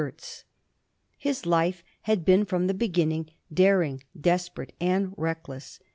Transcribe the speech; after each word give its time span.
JOHN 0.01 0.05
PORTEOUS. 0.07 0.35
39 0.37 0.45
His 1.19 1.45
life 1.45 1.83
had 2.01 2.25
been 2.25 2.43
from 2.43 2.65
the 2.65 2.73
beginning 2.73 3.29
daring, 3.53 4.01
desperate, 4.19 4.73
and 4.79 5.13
reckless. 5.15 5.79